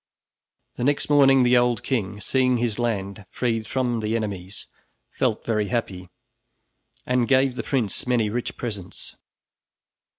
The 0.77 0.83
next 0.83 1.11
morning, 1.11 1.43
the 1.43 1.55
old 1.55 1.83
king, 1.83 2.19
seeing 2.19 2.57
his 2.57 2.79
land 2.79 3.23
freed 3.29 3.67
from 3.67 3.99
the 3.99 4.15
enemies, 4.15 4.67
felt 5.11 5.45
very 5.45 5.67
happy, 5.67 6.09
and 7.05 7.27
gave 7.27 7.53
the 7.53 7.61
prince 7.61 8.07
many 8.07 8.27
rich 8.27 8.57
presents. 8.57 9.15